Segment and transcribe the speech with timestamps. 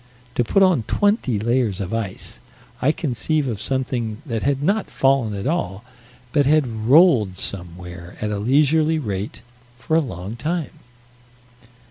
[0.33, 2.39] To put on twenty layers of ice,
[2.81, 5.83] I conceive of something that had not fallen at all,
[6.33, 9.43] but had rolled somewhere, at a leisurely rate,
[9.77, 10.71] for a long time.